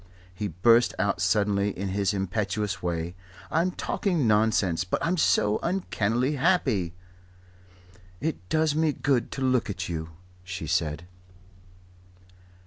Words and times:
he 0.33 0.47
burst 0.47 0.95
out 0.97 1.21
suddenly, 1.21 1.69
in 1.77 1.89
his 1.89 2.11
impetuous 2.11 2.81
way, 2.81 3.13
"I'm 3.51 3.69
talking 3.69 4.25
nonsense; 4.25 4.83
but 4.83 4.99
I'm 5.05 5.15
so 5.15 5.59
uncannily 5.61 6.37
happy!" 6.37 6.95
"It 8.19 8.49
does 8.49 8.73
me 8.73 8.93
good 8.93 9.31
to 9.33 9.43
look 9.43 9.69
at 9.69 9.89
you," 9.89 10.09
she 10.43 10.65
said. 10.65 11.03